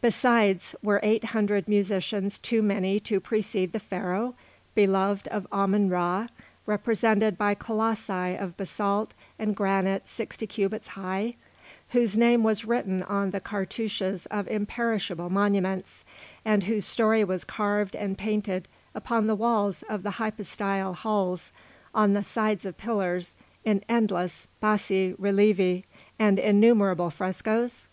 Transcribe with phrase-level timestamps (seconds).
[0.00, 4.34] Besides, were eight hundred musicians too many to precede the Pharaoh,
[4.74, 6.26] beloved of Ammon Ra,
[6.66, 11.34] represented by colossi of basalt and granite sixty cubits high,
[11.90, 16.04] whose name was written on the cartouches of imperishable monuments,
[16.44, 18.66] and whose story was carved and painted
[18.96, 21.52] upon the walls of the hypostyle halls,
[21.94, 23.30] on the sides of pillars,
[23.64, 25.84] in endless bassi relievi
[26.18, 27.86] and innumerable frescoes?